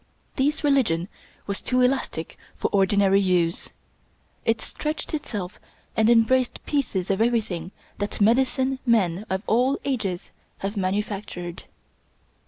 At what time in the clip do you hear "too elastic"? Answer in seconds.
1.61-2.35